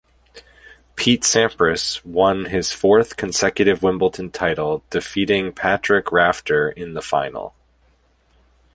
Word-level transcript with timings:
Pete 0.95 1.21
Sampras 1.21 2.03
won 2.03 2.45
his 2.45 2.71
fourth 2.71 3.17
consecutive 3.17 3.83
Wimbledon 3.83 4.31
title, 4.31 4.83
defeating 4.89 5.53
Patrick 5.53 6.11
Rafter 6.11 6.71
in 6.71 6.95
the 6.95 7.03
final. 7.03 7.53